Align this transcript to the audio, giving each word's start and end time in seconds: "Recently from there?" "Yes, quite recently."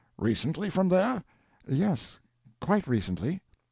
"Recently 0.17 0.71
from 0.71 0.89
there?" 0.89 1.23
"Yes, 1.67 2.17
quite 2.59 2.87
recently." 2.87 3.43